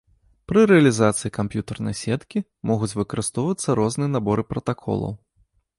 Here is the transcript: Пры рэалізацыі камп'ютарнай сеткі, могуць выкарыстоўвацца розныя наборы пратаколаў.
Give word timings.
Пры 0.51 0.61
рэалізацыі 0.71 1.31
камп'ютарнай 1.39 1.95
сеткі, 2.03 2.45
могуць 2.71 2.93
выкарыстоўвацца 3.01 3.79
розныя 3.83 4.09
наборы 4.17 4.43
пратаколаў. 4.53 5.13